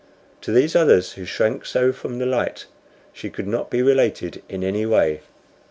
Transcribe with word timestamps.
To 0.41 0.51
these 0.51 0.75
others 0.75 1.11
who 1.13 1.25
shrank 1.25 1.63
so 1.63 1.93
from 1.93 2.17
the 2.17 2.25
light 2.25 2.65
she 3.13 3.29
could 3.29 3.45
not 3.47 3.69
be 3.69 3.83
related 3.83 4.41
in 4.49 4.63
any 4.63 4.83
way. 4.83 5.19